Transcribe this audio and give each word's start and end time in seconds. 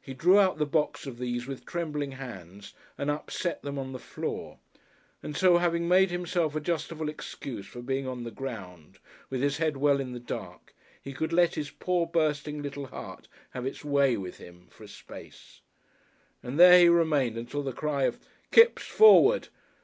He 0.00 0.14
drew 0.14 0.38
out 0.38 0.58
the 0.58 0.64
box 0.64 1.06
of 1.06 1.18
these 1.18 1.48
with 1.48 1.66
trembling 1.66 2.12
hands 2.12 2.72
and 2.96 3.10
upset 3.10 3.62
them 3.62 3.80
on 3.80 3.90
the 3.90 3.98
floor, 3.98 4.60
and 5.24 5.36
so 5.36 5.58
having 5.58 5.88
made 5.88 6.12
himself 6.12 6.54
a 6.54 6.60
justifiable 6.60 7.08
excuse 7.08 7.66
for 7.66 7.82
being 7.82 8.06
on 8.06 8.22
the 8.22 8.30
ground, 8.30 9.00
with 9.28 9.42
his 9.42 9.56
head 9.56 9.76
well 9.78 9.98
in 9.98 10.12
the 10.12 10.20
dark, 10.20 10.72
he 11.02 11.12
could 11.12 11.32
let 11.32 11.56
his 11.56 11.72
poor 11.72 12.06
bursting 12.06 12.62
little 12.62 12.86
heart 12.86 13.26
have 13.50 13.66
its 13.66 13.84
way 13.84 14.16
with 14.16 14.38
him 14.38 14.68
for 14.70 14.84
a 14.84 14.88
space. 14.88 15.62
And 16.44 16.60
there 16.60 16.78
he 16.78 16.88
remained 16.88 17.36
until 17.36 17.64
the 17.64 17.72
cry 17.72 18.04
of 18.04 18.20
"Kipps! 18.52 18.84
Forward!" 18.84 19.48